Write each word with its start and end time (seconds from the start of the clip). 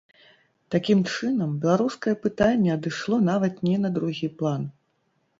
Такім 0.75 0.99
чынам, 1.15 1.51
беларускае 1.65 2.13
пытанне 2.23 2.71
адышло 2.77 3.19
нават 3.27 3.61
не 3.69 3.75
на 3.83 3.93
другі 3.99 4.27
план. 4.41 4.65